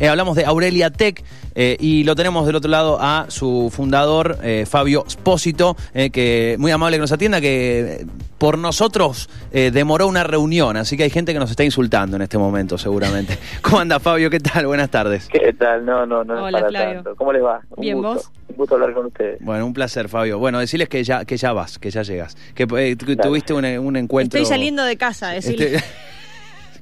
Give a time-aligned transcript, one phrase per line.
[0.00, 1.22] Eh, hablamos de Aurelia Tech
[1.54, 6.56] eh, y lo tenemos del otro lado a su fundador, eh, Fabio Spósito, eh, que
[6.58, 8.04] muy amable que nos atienda, que
[8.38, 12.22] por nosotros eh, demoró una reunión, así que hay gente que nos está insultando en
[12.22, 13.38] este momento seguramente.
[13.62, 14.30] ¿Cómo anda Fabio?
[14.30, 14.66] ¿Qué tal?
[14.66, 15.28] Buenas tardes.
[15.28, 15.86] ¿Qué tal?
[15.86, 16.94] No, no, no Hola, es para Flavio.
[16.94, 17.14] tanto.
[17.14, 17.60] ¿Cómo les va?
[17.70, 18.14] Un Bien, gusto.
[18.14, 18.30] ¿vos?
[18.48, 19.38] Un gusto hablar con ustedes.
[19.42, 20.40] Bueno, un placer Fabio.
[20.40, 23.96] Bueno, decirles que ya, que ya vas, que ya llegas, que eh, tuviste un, un
[23.96, 24.40] encuentro...
[24.40, 25.76] Estoy saliendo de casa, decirle.
[25.76, 25.84] Este-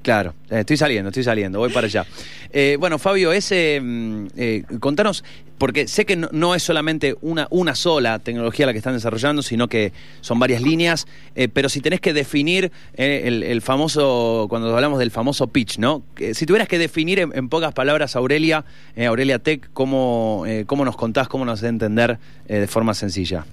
[0.03, 2.05] claro, eh, estoy saliendo, estoy saliendo, voy para allá.
[2.53, 5.25] Eh, bueno, Fabio, ese, mm, eh, contanos,
[5.59, 9.69] porque sé que no, es solamente una, una sola tecnología la que están desarrollando, sino
[9.69, 11.07] que son varias líneas,
[11.53, 16.03] pero si tenés que definir el, famoso, cuando hablamos del famoso pitch, ¿no?
[16.35, 18.65] Si tuvieras que definir en, pocas palabras, Aurelia,
[18.97, 23.47] Aurelia Tech, ¿cómo, ¿cómo nos contás, cómo nos haces entender de forma sencilla?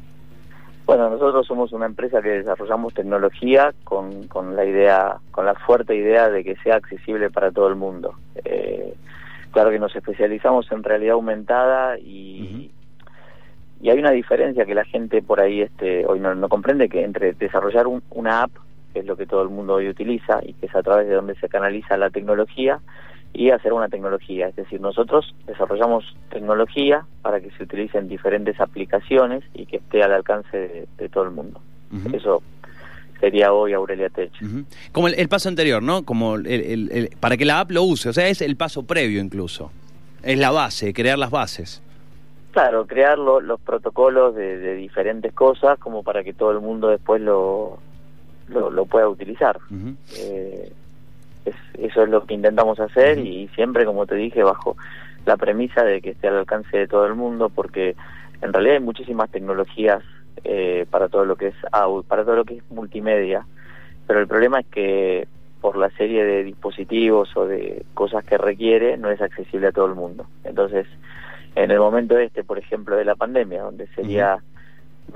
[0.90, 5.94] Bueno, nosotros somos una empresa que desarrollamos tecnología con, con la idea, con la fuerte
[5.96, 8.16] idea de que sea accesible para todo el mundo.
[8.44, 8.96] Eh,
[9.52, 12.72] claro que nos especializamos en realidad aumentada y,
[13.80, 17.04] y hay una diferencia que la gente por ahí este, hoy no, no comprende que
[17.04, 18.52] entre desarrollar un- una app,
[18.92, 21.14] que es lo que todo el mundo hoy utiliza y que es a través de
[21.14, 22.80] donde se canaliza la tecnología,
[23.34, 24.48] y hacer una tecnología.
[24.48, 30.02] Es decir, nosotros desarrollamos tecnología para que se utilice en diferentes aplicaciones y que esté
[30.04, 31.62] al alcance de, de todo el mundo.
[32.14, 32.42] Eso
[33.20, 34.32] sería hoy Aurelia Tech.
[34.92, 36.04] Como el, el paso anterior, ¿no?
[36.06, 38.84] Como el- el- el- para que la app lo use, o sea, es el paso
[38.84, 39.72] previo incluso.
[40.24, 41.82] Es la base, crear las bases.
[42.52, 46.88] Claro, crear lo- los protocolos de, de diferentes cosas como para que todo el mundo
[46.90, 47.78] después lo,
[48.48, 49.58] lo, lo pueda utilizar.
[49.70, 49.96] Ujú.
[50.18, 50.72] Eh,
[51.50, 54.76] es- eso es lo que intentamos hacer y siempre, como te dije, bajo
[55.26, 57.96] la premisa de que esté al alcance de todo el mundo, porque
[58.42, 60.02] en realidad hay muchísimas tecnologías
[60.46, 63.46] eh, para todo lo que es au- para todo lo que es multimedia,
[64.08, 65.28] pero el problema es que
[65.60, 69.88] por la serie de dispositivos o de cosas que requiere no es accesible a todo
[69.88, 70.26] el mundo.
[70.46, 70.88] Entonces,
[71.56, 74.42] en el momento este, por ejemplo, de la pandemia, donde sería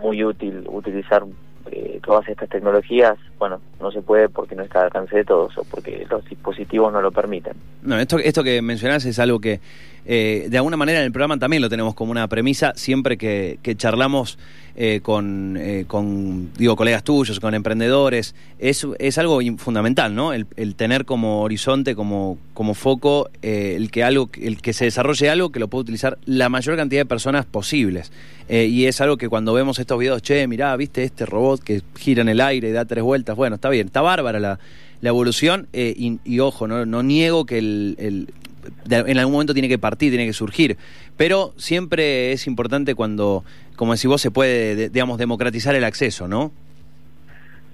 [0.01, 1.23] muy útil utilizar
[1.71, 5.57] eh, todas estas tecnologías, bueno, no se puede porque no está al alcance de todos
[5.57, 7.51] o porque los dispositivos no lo permiten.
[7.81, 9.59] No, esto, esto que mencionás es algo que
[10.05, 13.57] eh, de alguna manera en el programa también lo tenemos como una premisa siempre que,
[13.77, 14.37] charlamos
[14.75, 18.35] eh, con, eh, con, digo, colegas tuyos, con emprendedores.
[18.59, 20.33] Es, es algo fundamental, ¿no?
[20.33, 25.51] El, tener como horizonte, como, como foco, el, que algo, el que se desarrolle algo
[25.51, 28.11] que lo pueda utilizar la mayor cantidad de personas posibles.
[28.49, 32.21] Y es algo que cuando vemos estos videos, che, mirá, viste este robot que gira
[32.21, 34.59] en el aire y da tres vueltas, bueno, está bien, está bárbara la,
[35.01, 38.27] la evolución eh, y, y ojo, no, no niego que el, el-
[38.85, 40.77] de- en algún momento tiene que partir, tiene que surgir,
[41.17, 43.43] pero siempre es importante cuando,
[43.75, 46.51] como decís vos, se puede, de- digamos, democratizar el acceso, ¿no?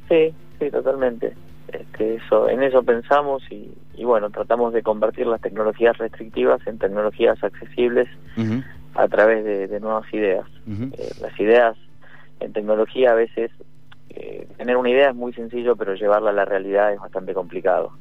[0.09, 1.33] Sí, sí, totalmente.
[1.71, 6.79] Este, eso, en eso pensamos y, y bueno, tratamos de convertir las tecnologías restrictivas en
[6.79, 8.07] tecnologías accesibles
[8.95, 10.47] a través de, de nuevas ideas.
[10.67, 11.75] Eh, las ideas
[12.39, 13.51] en tecnología a veces,
[14.19, 17.91] eh, tener una idea es muy sencillo, pero llevarla a la realidad es bastante complicado.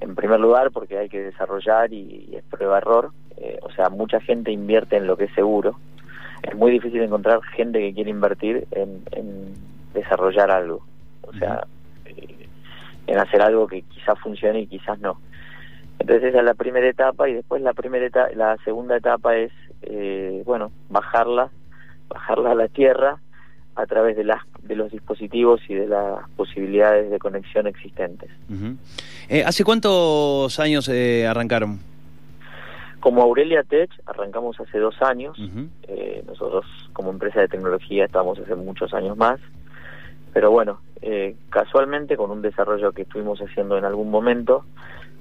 [0.00, 3.12] En primer lugar, porque hay que desarrollar y, y es prueba-error.
[3.38, 5.76] Eh, o sea, mucha gente invierte en lo que es seguro.
[6.42, 9.54] Es muy difícil encontrar gente que quiere invertir en, en
[9.94, 10.84] desarrollar algo.
[11.22, 11.66] O sea,
[12.04, 12.46] eh,
[13.06, 15.18] en hacer algo que quizás funcione y quizás no.
[15.98, 19.52] Entonces esa es la primera etapa y después la primera etapa, la segunda etapa es,
[19.82, 21.50] eh, bueno, bajarla,
[22.08, 23.20] bajarla a la tierra
[23.76, 28.30] a través de las de los dispositivos y de las posibilidades de conexión existentes.
[29.28, 31.78] Eh, ¿Hace cuántos años eh, arrancaron?
[33.00, 35.36] Como Aurelia Tech arrancamos hace dos años.
[35.88, 36.64] Eh, nosotros
[36.94, 39.38] como empresa de tecnología estamos hace muchos años más,
[40.32, 44.64] pero bueno, eh, casualmente con un desarrollo que estuvimos haciendo en algún momento,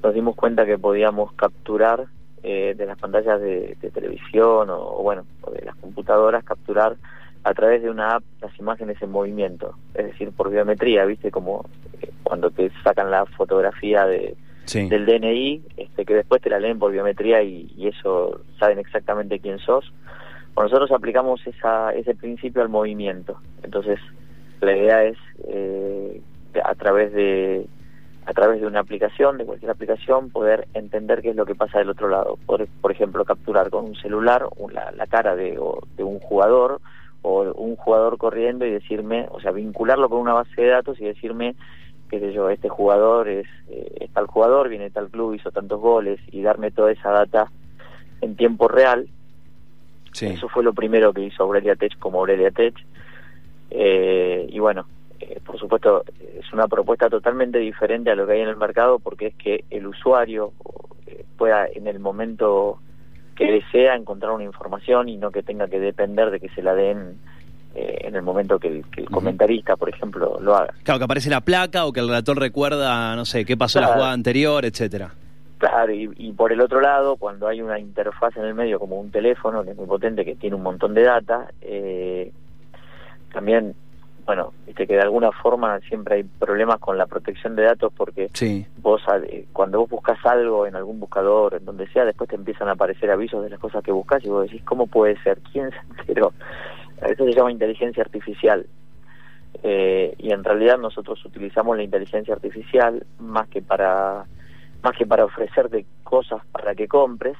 [0.02, 2.06] nos dimos cuenta que podíamos capturar
[2.42, 6.96] eh, de las pantallas de, de televisión o, o bueno, o de las computadoras, capturar
[7.44, 11.66] a través de una app las imágenes en movimiento, es decir, por biometría, viste, como
[12.02, 14.88] eh, cuando te sacan la fotografía de, Sí.
[14.88, 19.40] del DNI, este, que después te la leen por biometría y, y eso saben exactamente
[19.42, 19.92] quién sos.
[20.56, 23.38] Bueno, nosotros aplicamos esa, ese principio al movimiento.
[23.62, 24.00] Entonces,
[24.62, 25.18] la idea es
[25.50, 26.22] eh,
[26.64, 27.68] a través de
[28.26, 31.80] a través de una aplicación, de cualquier aplicación, poder entender qué es lo que pasa
[31.80, 32.38] del otro lado.
[32.46, 36.80] Por, por ejemplo, capturar con un celular la, la cara de, o- de un jugador
[37.24, 41.06] o un jugador corriendo y decirme, o sea, vincularlo con una base de datos y
[41.06, 41.56] decirme
[42.14, 45.50] qué sé yo, este jugador es, eh, es tal jugador, viene de tal club, hizo
[45.50, 47.52] tantos goles y darme toda esa data
[48.22, 49.08] en tiempo real.
[50.12, 50.28] sí.
[50.28, 52.76] Eso fue lo primero que hizo Aurelia Tech como Aurelia Tech.
[53.72, 54.86] Eh, y bueno,
[55.20, 56.04] eh, por supuesto,
[56.40, 59.64] es una propuesta totalmente diferente a lo que hay en el mercado porque es que
[59.72, 60.54] el usuario
[61.08, 62.78] eh, pueda en el momento
[63.36, 66.74] que desea encontrar una información y no que tenga que depender de que se la
[66.76, 67.18] den
[67.76, 70.74] eh, en el momento que el, comentarista, por ejemplo, lo haga.
[70.84, 73.86] Claro, que aparece la placa o que el relator recuerda, no sé, qué pasó en
[73.86, 75.12] la jugada anterior, etcétera.
[75.58, 79.12] Claro, y, por el otro lado, cuando hay una interfaz en el medio como un
[79.12, 82.32] teléfono, que es muy potente, que tiene un montón de data, eh,
[83.32, 83.74] también
[84.26, 88.30] bueno, viste que de alguna forma siempre hay problemas con la protección de datos porque
[88.78, 89.02] vos
[89.52, 93.12] cuando vos buscas algo en algún buscador, en donde sea, después te empiezan a aparecer
[93.12, 95.40] avisos de las cosas que buscas y vos decís, ¿cómo puede ser?
[95.52, 96.34] ¿Quién se enteró?
[97.02, 98.66] Eso se llama inteligencia artificial.
[99.62, 104.26] Eh, y en realidad nosotros utilizamos la inteligencia artificial más que para
[104.82, 107.38] más que para ofrecerte cosas para que compres,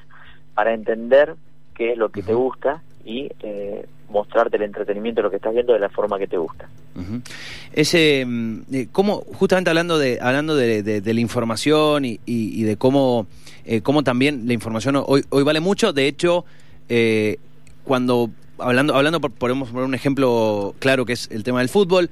[0.54, 1.34] para entender
[1.74, 5.52] qué es lo que te gusta y eh, mostrarte el entretenimiento de lo que estás
[5.52, 6.68] viendo de la forma que te gusta.
[7.72, 13.26] Ese, mm, eh, cómo, justamente hablando de hablando de, la información y, de cómo,
[13.64, 16.44] eh, cómo también la información hoy, hoy vale mucho, de hecho,
[16.88, 17.38] eh,
[17.84, 22.10] cuando hablando hablando por, podemos poner un ejemplo claro que es el tema del fútbol.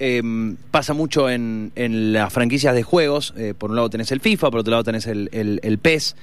[0.00, 3.32] Em, pasa mucho en, en, las franquicias de juegos.
[3.58, 6.16] por un lado tenés el FIFA, por otro lado tenés el, el, el PES.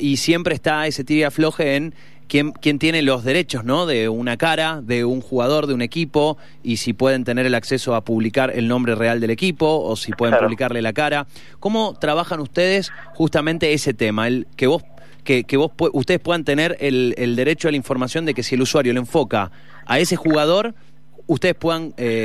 [0.00, 1.94] y siempre está ese tira afloje en
[2.28, 3.86] quién, tiene los derechos ¿no?
[3.86, 7.94] de una cara, de un jugador, de un equipo, y si pueden tener el acceso
[7.94, 11.26] a publicar el nombre real del equipo o si pueden publicarle la cara.
[11.58, 14.28] ¿Cómo trabajan ustedes justamente ese tema?
[14.28, 14.82] El que vos
[15.24, 18.62] que, vos ustedes puedan tener el, el, derecho a la información de que si el
[18.62, 19.50] usuario le enfoca
[19.84, 20.74] a ese jugador,
[21.26, 22.24] ustedes puedan eh,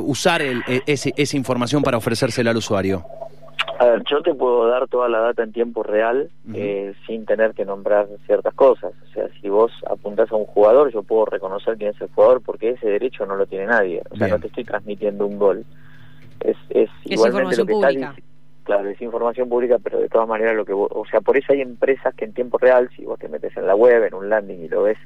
[0.00, 3.06] usar el, e, ese, esa información para ofrecérsela al usuario.
[3.82, 7.52] A ver, yo te puedo dar toda la data en tiempo real eh, sin tener
[7.52, 8.92] que nombrar ciertas cosas.
[9.02, 12.42] O sea, si vos apuntás a un jugador, yo puedo reconocer quién es el jugador
[12.42, 14.00] porque ese derecho no lo tiene nadie.
[14.10, 15.64] O sea, no te estoy transmitiendo un gol.
[16.38, 18.14] Es, es, igualmente lo que pública.
[18.62, 21.52] claro, es información pública, pero de todas maneras lo que vos, o sea, por eso
[21.52, 24.28] hay empresas que en tiempo real, si vos te metes en la web, en un
[24.28, 24.98] landing y lo ves,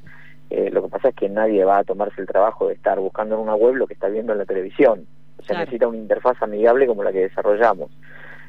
[0.51, 3.33] eh, lo que pasa es que nadie va a tomarse el trabajo de estar buscando
[3.33, 5.07] en una web lo que está viendo en la televisión.
[5.39, 7.89] O sea, necesita una interfaz amigable como la que desarrollamos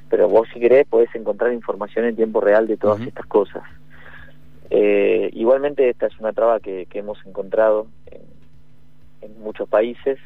[0.08, 3.62] pero vos si querés podés encontrar información en tiempo real de todas estas cosas.
[4.70, 8.28] Eh, igualmente esta es una traba que, hemos encontrado en,
[9.42, 10.18] muchos países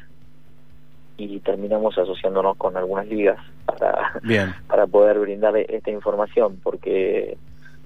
[1.17, 4.19] y terminamos asociándonos con algunas ligas para,
[4.67, 7.37] para poder brindar esta información porque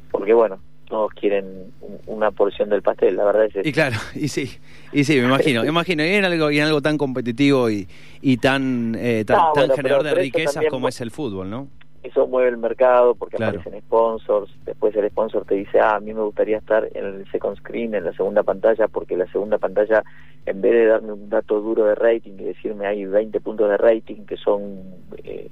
[0.10, 1.74] porque bueno todos quieren
[2.06, 4.58] una porción del pastel, la verdad es Y claro, y sí,
[4.92, 7.88] y sí, me imagino, me imagino, y en algo, y en algo tan competitivo y,
[8.22, 9.40] y tan, eh, tan,
[9.76, 11.68] generador de riquezas como es el fútbol, ¿no?
[12.08, 16.14] Eso mueve el mercado porque aparecen sponsors, después el sponsor te dice, ah, a mí
[16.14, 20.04] me gustaría estar en el second screen, en la segunda pantalla, porque la segunda pantalla,
[20.46, 23.78] en vez de darme un dato duro de rating y decirme hay 20 puntos de
[23.78, 24.80] rating, que son
[25.24, 25.50] eh,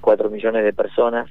[0.00, 1.28] 4 millones de personas,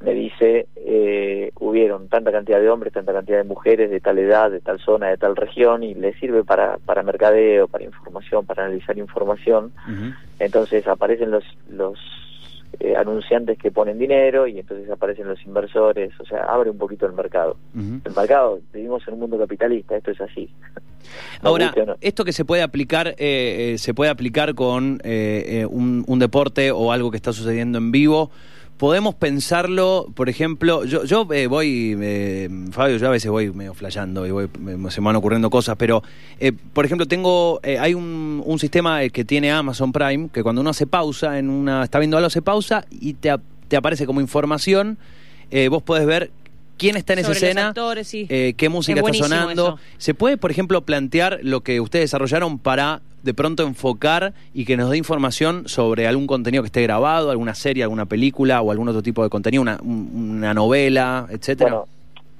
[0.00, 4.50] me dice, eh, hubieron tanta cantidad de hombres, tanta cantidad de mujeres de tal edad,
[4.50, 8.64] de tal zona, de tal región, y le sirve para, para mercadeo, para información, para
[8.66, 9.72] analizar información.
[10.38, 11.98] Entonces aparecen los, los
[12.80, 17.06] eh, anunciantes que ponen dinero y entonces aparecen los inversores, o sea, abre un poquito
[17.06, 17.56] el mercado.
[17.74, 20.48] El mercado, vivimos en un mundo capitalista, esto es así.
[21.42, 26.70] Ahora, esto que se puede aplicar, eh, eh, se puede aplicar con un, un deporte
[26.70, 28.30] o algo que está sucediendo en vivo
[28.78, 33.74] podemos pensarlo, por ejemplo, yo, yo eh, voy, eh, Fabio, yo a veces voy medio
[33.74, 34.48] flayando y voy,
[34.90, 36.02] se me van ocurriendo cosas, pero,
[36.38, 40.70] eh, por ejemplo, tengo, hay un, un, sistema que tiene Amazon Prime, que cuando uno
[40.70, 43.34] hace pausa, en una está viendo algo, hace pausa y te,
[43.66, 44.98] te aparece como información,
[45.70, 46.30] vos podés ver
[46.78, 49.78] quién está en esa escena, qué música está sonando.
[49.98, 54.76] ¿Se puede, por ejemplo, plantear lo que ustedes desarrollaron para de pronto enfocar y que
[54.76, 58.88] nos dé información sobre algún contenido que esté grabado, alguna serie, alguna película o algún
[58.88, 61.70] otro tipo de contenido, una, una novela, etcétera?
[61.70, 61.88] Bueno,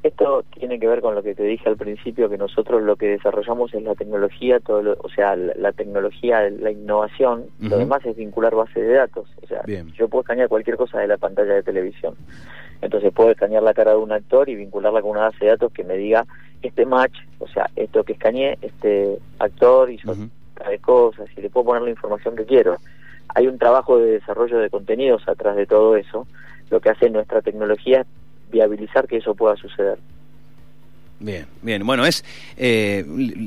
[0.02, 3.09] esto tiene que ver con lo que te dije al principio, que nosotros lo que
[3.09, 8.54] desarrollamos es la tecnología, todo o sea, la, tecnología, la innovación, lo demás es vincular
[8.54, 9.28] bases de datos.
[9.42, 12.14] O sea, yo puedo escanear cualquier cosa de la pantalla de televisión.
[12.80, 15.73] Entonces puedo escanear la cara de un actor y vincularla con una base de datos
[15.73, 16.26] que me diga
[16.62, 21.66] este match, o sea, esto que escaneé, este actor hizo de cosas y le puedo
[21.66, 22.76] poner la información que quiero.
[23.35, 26.26] Hay un trabajo de desarrollo de contenidos atrás de todo eso.
[26.70, 28.06] Lo que hace nuestra tecnología es
[28.50, 29.99] viabilizar que eso pueda suceder.
[31.20, 31.84] Bien, bien.
[31.84, 32.25] Bueno, es
[32.56, 33.04] eh,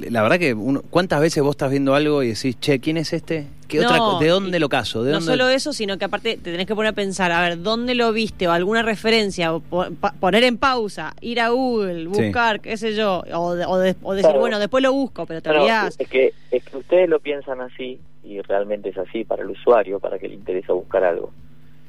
[0.09, 0.55] la verdad que
[0.89, 3.47] cuántas veces vos estás viendo algo y decís, che, ¿quién es este?
[3.69, 5.03] ¿Qué otra, ¿De dónde lo caso?
[5.03, 7.61] ¿De no solo eso, sino que aparte te tenés que poner a pensar, a ver,
[7.61, 8.45] ¿dónde lo viste?
[8.49, 13.77] O alguna referencia, o poner en pausa, ir a Google, buscar, qué sé yo, o,
[13.77, 15.49] decir, bueno, después lo busco, pero te
[15.97, 20.01] Es que, es que ustedes lo piensan así, y realmente es así para el usuario,
[20.01, 21.31] para que le interesa buscar algo.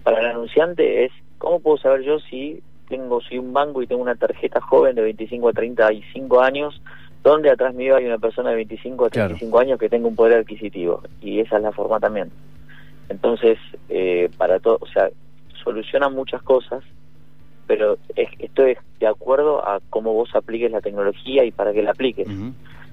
[0.05, 2.63] Para el anunciante es, ¿cómo puedo saber yo si
[2.93, 6.83] tengo, soy un banco y tengo una tarjeta joven de 25 a 35 años,
[7.23, 10.41] donde atrás mío hay una persona de 25 a 35 años que tenga un poder
[10.41, 11.03] adquisitivo.
[11.23, 12.31] Y esa es la forma también.
[13.09, 13.59] Entonces,
[13.89, 15.09] eh, para todo, o sea,
[15.65, 16.85] soluciona muchas cosas,
[17.67, 21.93] pero esto es de acuerdo a cómo vos apliques la tecnología y para qué la
[21.93, 22.29] apliques.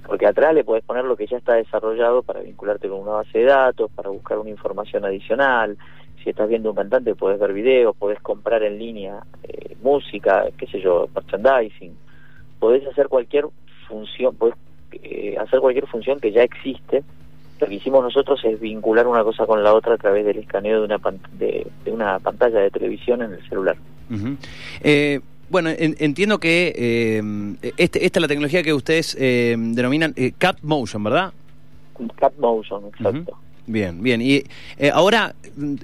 [0.08, 3.40] Porque atrás le podés poner lo que ya está desarrollado para vincularte con una base
[3.40, 5.78] de datos, para buscar una información adicional.
[6.24, 9.59] Si estás viendo un cantante, podés ver videos, podés comprar en línea eh,
[9.92, 11.94] música, qué sé yo, merchandising.
[12.60, 13.46] Podés hacer cualquier
[13.88, 14.56] función, podés
[14.92, 17.04] eh, hacer cualquier función que ya existe
[17.60, 20.80] lo que hicimos nosotros es vincular una cosa con la otra a través del escaneo
[20.80, 21.00] de una,
[21.38, 23.76] de, una pantalla de televisión en el celular.
[24.82, 25.20] eh,
[25.50, 30.60] bueno, entiendo que eh, este, esta es la tecnología que ustedes eh, denominan eh, Cat
[30.62, 31.34] Motion, ¿verdad?
[32.16, 33.38] Cat Motion, exacto.
[33.72, 34.22] Bien, bien.
[34.22, 34.44] Y
[34.78, 35.36] eh, ahora,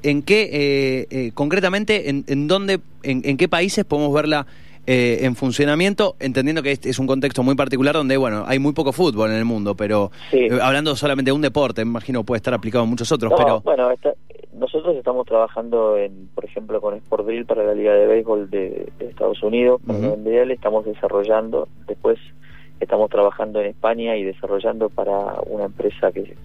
[0.03, 4.47] ¿en qué, concretamente, en, en dónde, en, en, qué países podemos verla
[4.87, 8.71] eh, en funcionamiento, entendiendo que este es un contexto muy particular donde, bueno, hay muy
[8.73, 12.37] poco fútbol en el mundo, pero eh, hablando solamente de un deporte, me imagino puede
[12.37, 13.61] estar aplicado en muchos otros, pero...
[13.61, 13.89] Bueno,
[14.53, 18.91] nosotros estamos trabajando, en, por ejemplo, con Sport Drill para la Liga de Béisbol de,
[18.99, 20.15] Estados Unidos, uh
[20.51, 22.19] estamos desarrollando, después
[22.79, 26.35] estamos trabajando en España y desarrollando para una empresa que,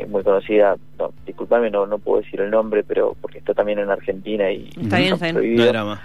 [0.00, 3.78] es muy conocida, no, disculpame, no, no puedo decir el nombre, pero porque está también
[3.78, 4.70] en Argentina y...
[4.80, 5.72] Está bien, está bien.
[5.74, 5.98] No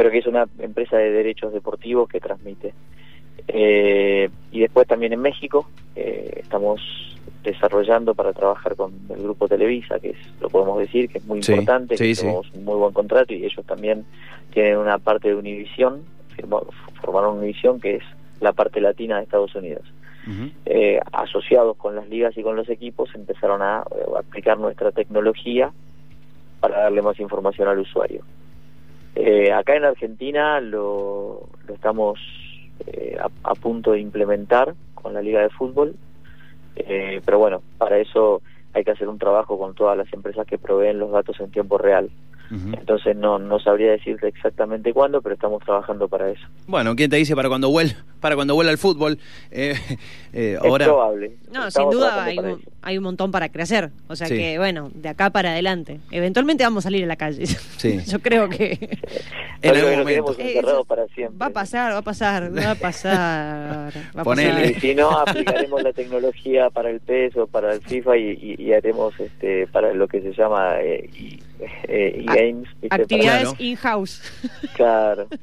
[0.00, 2.72] pero que es una empresa de derechos deportivos que transmite.
[3.48, 6.80] Eh, y después también en México eh, estamos
[7.44, 11.40] desarrollando para trabajar con el grupo Televisa, que es, lo podemos decir, que es muy
[11.40, 14.06] importante, que tenemos un muy buen contrato y ellos también
[14.54, 16.00] tienen una parte de Univisión,
[17.02, 18.02] formaron Univisión que es
[18.40, 19.82] la parte latina de Estados Unidos.
[20.66, 23.84] Eh, asociados con las ligas y con los equipos empezaron a
[24.18, 25.72] aplicar nuestra tecnología
[26.60, 28.22] para darle más información al usuario.
[29.16, 32.20] Eh, acá en Argentina lo, estamos
[32.86, 35.96] eh, a, punto de implementar con la Liga de Fútbol,
[36.76, 38.40] eh, pero bueno, para eso
[38.72, 41.76] hay que hacer un trabajo con todas las empresas que proveen los datos en tiempo
[41.76, 42.10] real.
[42.50, 46.42] Entonces no, no sabría decirte exactamente cuándo, pero estamos trabajando para eso.
[46.66, 49.18] Bueno, ¿quién te dice para cuando vuelva, para cuando vuelva el fútbol?
[49.52, 49.74] Eh,
[50.32, 50.84] eh, ahora...
[50.84, 51.36] Es probable.
[51.52, 53.90] No, sin duda hay un, hay un, montón para crecer.
[54.06, 55.98] O sea que, bueno, de acá para adelante.
[56.12, 57.46] Eventualmente vamos a salir a la calle.
[57.46, 58.00] Sí.
[58.06, 58.78] Yo creo que...
[59.62, 60.84] en algún momento.
[60.84, 61.36] para siempre.
[61.38, 63.92] Va a pasar, va a pasar, va a pasar.
[64.16, 64.70] Va a pasar.
[64.70, 69.18] Y si no, aplicaremos la tecnología para el peso, para el FIFA y, y, haremos
[69.18, 70.80] este para lo que se llama...
[70.80, 71.10] Eh,
[71.84, 74.22] eh, games Actividades in-house.
[74.74, 75.26] Claro.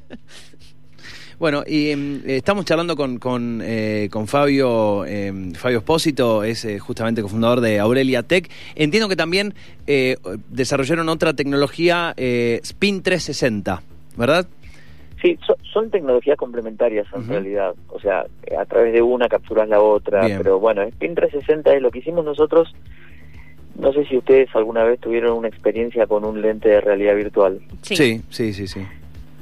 [1.38, 6.80] Bueno, y em, estamos charlando con, con, eh, con Fabio, em, Fabio Espósito, es eh,
[6.80, 8.50] justamente cofundador de Aurelia Tech.
[8.74, 9.54] Entiendo que también
[10.48, 13.82] desarrollaron otra tecnología, Spin 360,
[14.16, 14.48] ¿verdad?
[15.22, 15.38] Sí,
[15.72, 17.74] son tecnologías complementarias en realidad.
[17.88, 18.26] O sea,
[18.58, 20.22] a través de una capturas la otra.
[20.22, 22.74] Pero bueno, Spin 360 es lo que hicimos nosotros
[23.78, 27.60] no sé si ustedes alguna vez tuvieron una experiencia con un lente de realidad virtual.
[27.82, 28.80] Sí, sí, sí, sí.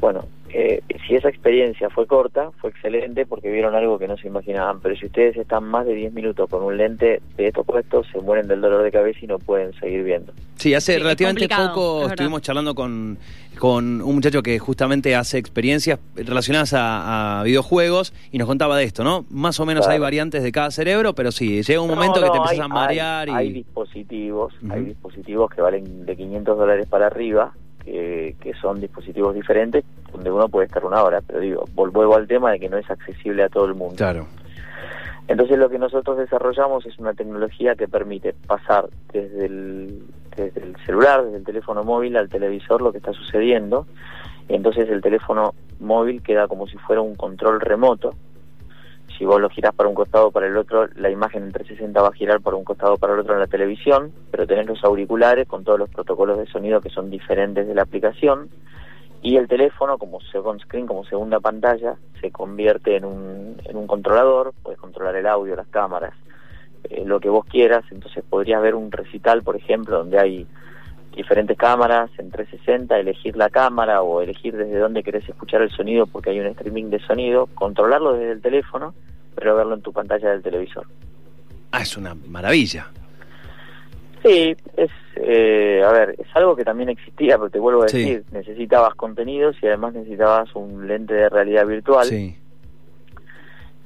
[0.01, 0.83] Bueno, eh,
[1.17, 5.07] esa experiencia fue corta, fue excelente porque vieron algo que no se imaginaban, pero si
[5.07, 8.61] ustedes están más de 10 minutos con un lente de estos puestos, se mueren del
[8.61, 10.33] dolor de cabeza y no pueden seguir viendo.
[10.57, 13.19] Sí, hace relativamente poco estuvimos charlando con,
[13.59, 19.05] con un muchacho que justamente hace experiencias relacionadas a, videojuegos y nos contaba de esto,
[19.05, 19.25] ¿no?
[19.31, 22.37] Más o menos hay variantes de cada cerebro, pero sí, llega un momento que te
[22.37, 23.29] empiezas a marear.
[23.29, 23.49] Hay, y...
[23.49, 27.53] hay dispositivos, hay dispositivos que valen de 500 dólares para arriba
[27.87, 32.53] que, son dispositivos diferentes donde uno puede estar una hora, pero digo, vuelvo al tema
[32.53, 33.97] de que no es accesible a todo el mundo.
[33.97, 34.27] Claro.
[35.29, 40.03] Entonces lo que nosotros desarrollamos es una tecnología que permite pasar desde el,
[40.37, 43.87] desde el celular, desde el teléfono móvil al televisor lo que está sucediendo,
[44.49, 48.15] y entonces el teléfono móvil queda como si fuera un control remoto,
[49.17, 52.01] si vos lo girás para un costado o para el otro, la imagen en 360
[52.01, 54.67] va a girar para un costado o para el otro en la televisión, pero tenés
[54.67, 58.49] los auriculares con todos los protocolos de sonido que son diferentes de la aplicación,
[59.23, 63.87] y el teléfono como second screen, como segunda pantalla, se convierte en un, en un
[63.87, 66.15] controlador, puedes controlar el audio, las cámaras,
[66.85, 70.47] eh, lo que vos quieras, entonces podrías ver un recital, por ejemplo, donde hay
[71.17, 76.07] diferentes cámaras en 360, elegir la cámara o elegir desde dónde querés escuchar el sonido
[76.07, 78.95] porque hay un streaming de sonido, controlarlo desde el teléfono,
[79.35, 80.87] pero verlo en tu pantalla del televisor.
[81.73, 82.89] Ah, es una maravilla.
[84.23, 88.25] Sí, es, eh, a ver, es algo que también existía, pero te vuelvo a decir,
[88.33, 92.07] necesitabas contenidos y además necesitabas un lente de realidad virtual.
[92.07, 92.37] Sí.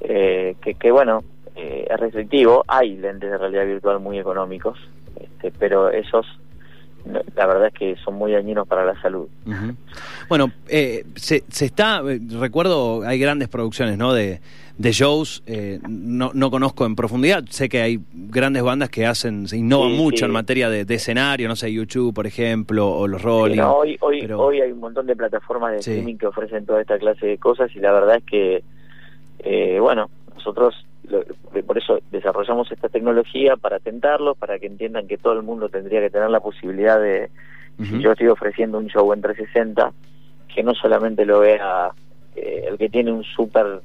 [0.00, 1.22] Eh, que, que bueno,
[1.54, 4.78] eh, es restrictivo, hay lentes de realidad virtual muy económicos,
[5.20, 6.26] este, pero esos
[7.34, 9.28] la verdad es que son muy dañinos para la salud.
[10.28, 14.12] Bueno, eh, se, se, está, eh, recuerdo, hay grandes producciones, ¿no?
[14.12, 14.40] De,
[14.80, 19.46] de shows, eh, no, no conozco en profundidad, sé que hay grandes bandas que hacen,
[19.46, 23.60] se innovan mucho en materia de, escenario, no sé, YouTube, por ejemplo, o los Rolling.
[23.60, 27.26] hoy, hoy, hoy hay un montón de plataformas de streaming que ofrecen toda esta clase
[27.26, 28.64] de cosas y la verdad es que,
[29.40, 30.74] eh, bueno, nosotros
[31.66, 36.00] por eso desarrollamos esta tecnología para tentarlo, para que entiendan que todo el mundo tendría
[36.00, 37.30] que tener la posibilidad de,
[37.78, 39.92] si yo estoy ofreciendo un show en 360,
[40.54, 41.90] que no solamente lo vea
[42.36, 43.80] eh, el que tiene un super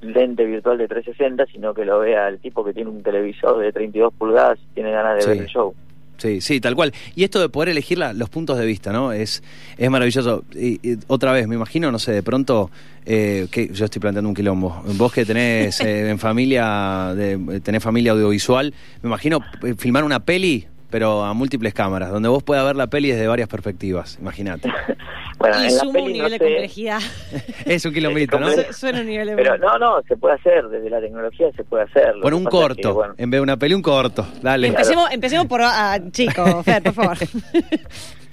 [0.00, 3.72] lente virtual de 360, sino que lo vea el tipo que tiene un televisor de
[3.72, 5.74] 32 pulgadas y tiene ganas de ver el show.
[6.20, 6.92] Sí, sí, tal cual.
[7.16, 9.10] Y esto de poder elegir los puntos de vista, ¿no?
[9.10, 9.42] Es,
[9.78, 10.44] es maravilloso.
[10.54, 12.70] Y, otra vez, me imagino, no sé, de pronto,
[13.06, 14.82] eh, que yo estoy planteando un quilombo.
[14.96, 20.20] Vos que tenés eh, en familia, de, tenés familia audiovisual, me imagino eh, filmar una
[20.20, 24.70] peli pero a múltiples cámaras, donde vos puedas ver la peli desde varias perspectivas, imagínate.
[25.38, 27.00] bueno, y suma un nivel de complejidad.
[27.64, 28.48] es un kilómetro, ¿no?
[28.72, 31.84] Suena un nivel de Pero no, no, se puede hacer, desde la tecnología se puede
[31.84, 32.14] hacer.
[32.20, 34.68] Con un corto, en vez de una peli, un corto, dale.
[34.68, 37.16] Empecemos, empecemos por, ah, chico, Fer, por favor.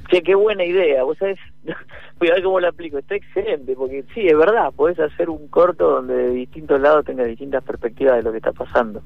[0.10, 1.38] Che, qué buena idea, vos sabés,
[2.18, 5.50] voy a ver cómo lo aplico, está excelente, porque sí, es verdad, podés hacer un
[5.50, 9.02] corto donde de distintos lados tenga distintas perspectivas de lo que está pasando.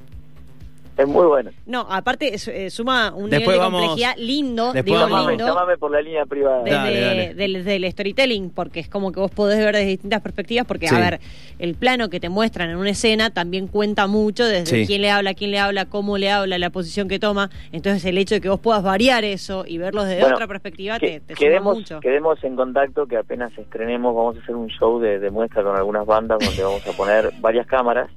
[1.01, 1.51] Es muy bueno.
[1.65, 6.63] No, aparte eh, suma un nivel de complejidad lindo, digo llamame, por la línea privada.
[6.63, 11.19] Del, storytelling, porque es como que vos podés ver desde distintas perspectivas, porque a ver,
[11.59, 15.33] el plano que te muestran en una escena también cuenta mucho desde quién le habla,
[15.33, 17.49] quién le habla, cómo le habla, la posición que toma.
[17.71, 21.19] Entonces el hecho de que vos puedas variar eso y verlo desde otra perspectiva te,
[21.19, 21.99] te quedemos, suma mucho.
[21.99, 25.75] Quedemos en contacto que apenas estrenemos vamos a hacer un show de, de muestra con
[25.75, 28.09] algunas bandas donde vamos a poner varias cámaras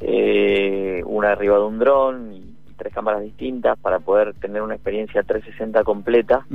[0.00, 5.22] eh, una arriba de un dron y tres cámaras distintas para poder tener una experiencia
[5.22, 6.46] 360 completa,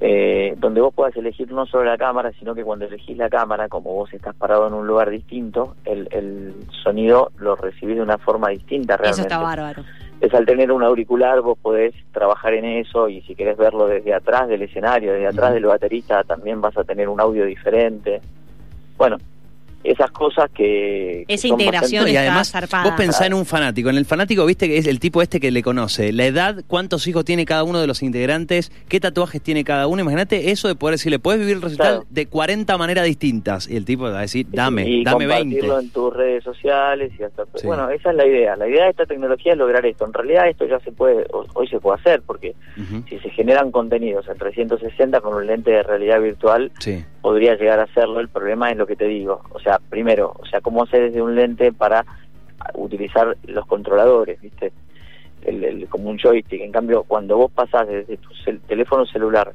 [0.00, 3.68] eh, donde vos puedas elegir no solo la cámara, sino que cuando elegís la cámara,
[3.68, 8.18] como vos estás parado en un lugar distinto, el, el sonido lo recibís de una
[8.18, 9.20] forma distinta realmente.
[9.20, 9.84] Eso está bárbaro.
[10.20, 14.14] Es al tener un auricular vos podés trabajar en eso y si querés verlo desde
[14.14, 18.20] atrás del escenario, desde atrás del baterista, también vas a tener un audio diferente.
[18.96, 19.18] Bueno,
[19.84, 21.24] esas cosas que...
[21.28, 24.86] Esa integración y además vos pensás en un fanático, en el fanático viste que es
[24.86, 28.02] el tipo este que le conoce, la edad, cuántos hijos tiene cada uno de los
[28.02, 32.04] integrantes, qué tatuajes tiene cada uno, imagínate eso de poder decirle, puedes vivir el recital
[32.08, 35.90] de 40 maneras distintas y el tipo va a decir, dame, y dame compartirlo en
[35.90, 37.44] tus redes sociales y hasta...
[37.64, 40.48] Bueno, esa es la idea, la idea de esta tecnología es lograr esto, en realidad
[40.48, 42.54] esto ya se puede, hoy se puede hacer, porque
[43.08, 46.72] si se generan contenidos en 360 con un lente de realidad virtual,
[47.24, 50.44] podría llegar a hacerlo, el problema es lo que te digo, o sea, primero, o
[50.44, 52.04] sea, cómo hacer desde un lente para
[52.74, 54.74] utilizar los controladores, ¿viste?
[55.40, 56.60] El, como un joystick.
[56.60, 58.28] En cambio, cuando vos pasás desde tu
[58.68, 59.54] teléfono celular,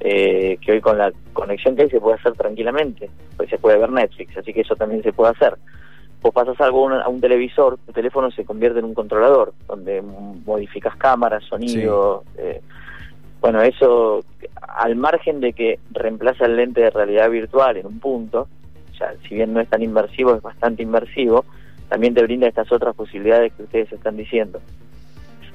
[0.00, 3.78] eh, que hoy con la conexión que hay se puede hacer tranquilamente, pues se puede
[3.78, 5.56] ver Netflix, así que eso también se puede hacer.
[6.20, 10.94] Vos pasas algo a un, televisor, tu teléfono se convierte en un controlador, donde modificas
[10.96, 12.24] cámaras, sonido.
[12.36, 12.60] Eh,
[13.44, 14.24] bueno, eso
[14.74, 18.48] al margen de que reemplaza el lente de realidad virtual en un punto,
[19.28, 21.44] si bien no es tan inmersivo, es bastante inmersivo,
[21.90, 24.62] también te brinda estas otras posibilidades que ustedes están diciendo.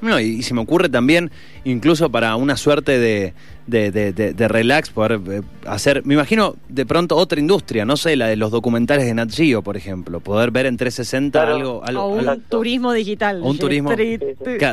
[0.02, 1.32] No, y, se me ocurre también,
[1.64, 3.34] incluso para una suerte de,
[3.70, 8.36] de, relax, poder eh, hacer, me imagino de pronto otra industria, no sé, la de
[8.36, 12.42] los documentales de Nat Geo, por ejemplo, poder ver en 360 algo, algo, O un
[12.50, 13.42] turismo digital.
[13.44, 13.92] un turismo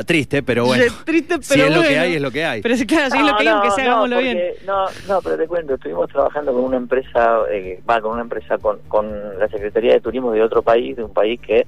[0.05, 0.83] triste, pero bueno.
[1.05, 2.61] triste, pero si es lo que hay, es lo que hay.
[2.61, 4.39] Pero claro, si es lo que hay, que sea, hagámoslo bien.
[4.65, 8.57] No, no, pero te cuento, estuvimos trabajando con una empresa, eh, va, con una empresa,
[8.57, 11.67] con, con la Secretaría de Turismo de otro país, de un país que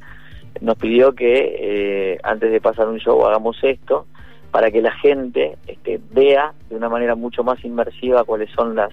[0.62, 4.08] nos pidió que eh, antes de pasar un show hagamos esto
[4.52, 8.92] para que la gente este, vea de una manera mucho más inmersiva cuáles son las,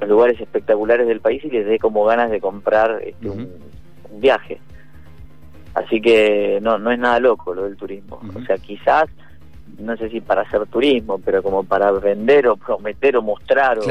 [0.00, 3.50] los lugares espectaculares del país y les dé como ganas de comprar este, un,
[4.16, 4.60] viaje.
[5.74, 8.20] Así que no, no es nada loco lo del turismo.
[8.36, 9.06] O sea, quizás,
[9.78, 13.82] no sé si para hacer turismo, pero como para vender o prometer o mostrar o,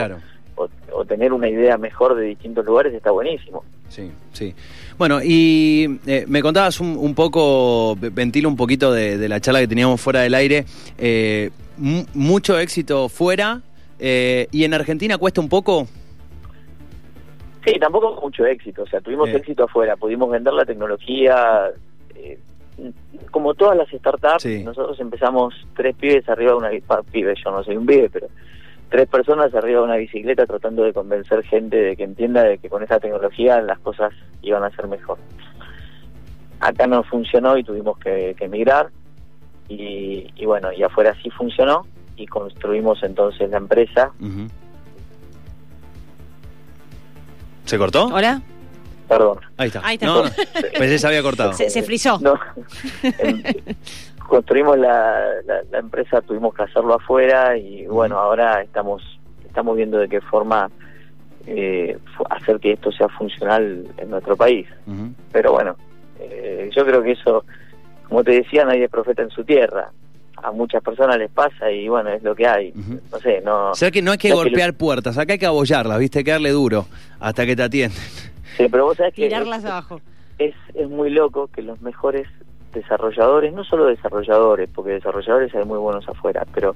[0.92, 3.64] o tener una idea mejor de distintos lugares está buenísimo.
[3.90, 4.56] Sí, sí.
[4.98, 10.02] Bueno, y eh, me contabas un, poco, ventilo un poquito de, la charla que teníamos
[10.02, 10.66] fuera del aire,
[10.98, 13.62] eh, mucho éxito fuera,
[14.00, 15.88] eh, ¿y en Argentina cuesta un poco?
[17.66, 21.72] Sí, tampoco mucho éxito, o sea, tuvimos éxito afuera, pudimos vender la tecnología,
[23.32, 26.70] como todas las startups, nosotros empezamos tres pibes arriba de una...
[27.12, 28.28] Pibes, yo no soy un pibe, pero
[28.94, 32.70] tres personas arriba de una bicicleta tratando de convencer gente de que entienda de que
[32.70, 35.18] con esa tecnología las cosas iban a ser mejor.
[36.60, 38.92] Acá no funcionó y tuvimos que, emigrar
[39.68, 44.12] y, bueno, y afuera sí funcionó y construimos entonces la empresa.
[47.66, 48.06] ¿Se cortó?
[48.14, 48.44] Hola.
[49.10, 49.40] Perdón.
[49.58, 49.82] Ahí está.
[49.84, 50.06] Ahí está.
[50.06, 50.24] No,
[50.78, 51.54] Pensé se había cortado.
[51.54, 52.20] Se, se frizó.
[52.20, 52.40] No.
[54.34, 59.04] construimos la, la, empresa, tuvimos que hacerlo afuera y bueno, ahora estamos
[59.46, 60.72] estamos viendo de qué forma
[61.46, 61.96] eh,
[62.32, 64.68] hacer que esto sea funcional en nuestro país.
[65.32, 65.76] Pero bueno,
[66.20, 67.46] eh, yo creo que eso,
[68.10, 69.92] como te decía, nadie es profeta en su tierra.
[70.38, 72.74] A muchas personas les pasa y bueno, es lo que hay.
[73.12, 73.70] No sé, no...
[73.70, 76.24] O sea que no hay que golpear puertas, acá hay que abollarlas, ¿viste?
[76.24, 76.88] Que darle duro
[77.20, 78.02] hasta que te atienden.
[78.58, 79.28] Sí, pero vos sabés que...
[79.28, 80.02] Tirarlas abajo.
[80.40, 82.28] Es, es muy loco que los mejores
[82.74, 86.76] desarrolladores, no solo desarrolladores, porque desarrolladores hay muy buenos afuera, pero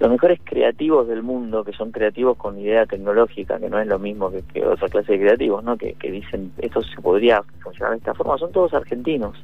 [0.00, 3.98] los mejores creativos del mundo, que son creativos con idea tecnológica, que no es lo
[3.98, 5.76] mismo que, otra clase de creativos, ¿no?
[5.76, 9.36] Que, dicen esto se podría funcionar de esta forma, son todos argentinos,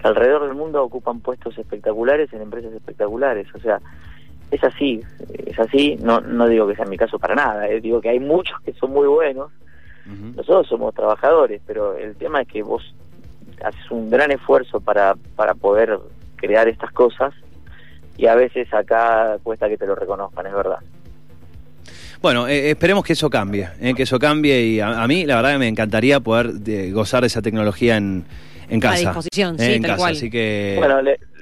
[0.00, 3.80] que alrededor del mundo ocupan puestos espectaculares en empresas espectaculares, o sea,
[4.52, 5.00] es así,
[5.46, 8.20] es así, no, no digo que sea mi caso para nada, eh, digo que hay
[8.20, 9.50] muchos que son muy buenos,
[10.36, 12.94] nosotros somos trabajadores, pero el tema es que vos
[13.64, 15.98] haces un gran esfuerzo para, para poder
[16.36, 17.34] crear estas cosas
[18.16, 20.78] y a veces acá cuesta que te lo reconozcan, es verdad.
[22.20, 25.52] Bueno, eh, esperemos que eso cambie, eh, que eso cambie y a, mí la verdad
[25.52, 26.52] que me encantaría poder
[26.92, 28.24] gozar de esa tecnología en,
[28.68, 28.94] en casa.
[28.94, 30.80] A disposición, sí, en casa, así que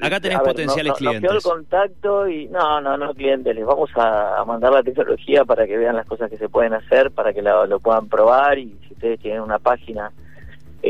[0.02, 1.31] acá tenés potenciales clientes.
[1.31, 5.79] el contacto y no, no, no clientes, les vamos a, mandar la tecnología para que
[5.79, 9.18] vean las cosas que se pueden hacer, para que lo puedan probar y si ustedes
[9.20, 10.12] tienen una página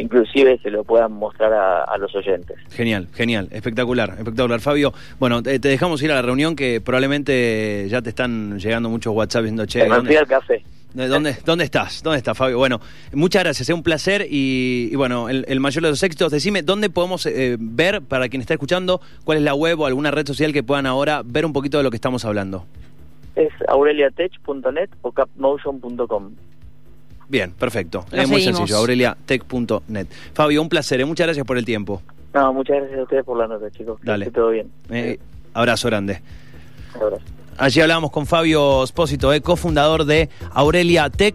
[0.01, 2.57] inclusive se lo puedan mostrar a, los oyentes.
[2.71, 4.61] Genial, genial, espectacular, espectacular.
[4.61, 9.15] Fabio, bueno, te, dejamos ir a la reunión que probablemente ya te están llegando muchos
[9.15, 10.63] WhatsApp diciendo, che, ¿dónde, al café.
[10.95, 12.03] ¿Dónde, ¿Dónde estás?
[12.03, 12.57] ¿Dónde estás, Fabio?
[12.57, 12.81] Bueno,
[13.13, 16.33] muchas gracias, es un placer y, bueno, el, mayor de los éxitos.
[16.33, 20.11] Decime, ¿dónde podemos eh, ver, para quien está escuchando, cuál es la web o alguna
[20.11, 22.65] red social que puedan ahora ver un poquito de lo que estamos hablando?
[23.35, 26.33] Es aureliatech.net o capmotion.com.
[27.29, 28.05] Bien, perfecto.
[28.13, 28.77] es muy sencillo.
[28.77, 30.07] aureliatech.net.
[30.33, 31.01] Fabio, un placer.
[31.01, 31.05] ¿eh?
[31.05, 32.03] Muchas gracias por el tiempo.
[32.35, 33.99] No, muchas gracias a ustedes por la nota, chicos.
[34.03, 34.27] Dale.
[34.27, 34.71] Que todo bien.
[34.91, 35.19] Eh,
[35.55, 36.21] abrazo grande.
[36.95, 37.23] Abrazo.
[37.59, 41.35] Allí hablábamos con Fabio Espósito, eh, cofundador de Aurelia Tech.